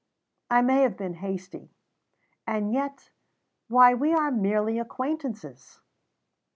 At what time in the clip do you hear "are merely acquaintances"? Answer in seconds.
4.15-5.79